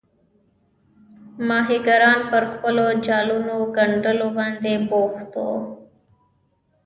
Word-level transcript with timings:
ماهیګیران 1.47 2.19
پر 2.31 2.43
خپلو 2.51 2.85
جالونو 3.05 3.55
ګنډلو 3.77 4.27
باندې 4.37 4.73
بوخت 4.89 5.31
وو. 5.43 5.57